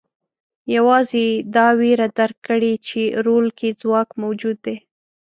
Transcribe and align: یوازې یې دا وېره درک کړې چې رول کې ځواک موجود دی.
یوازې 0.75 1.23
یې 1.27 1.29
دا 1.55 1.67
وېره 1.79 2.07
درک 2.17 2.37
کړې 2.47 2.73
چې 2.87 3.01
رول 3.25 3.47
کې 3.57 3.69
ځواک 3.81 4.09
موجود 4.21 4.57
دی. 4.65 4.77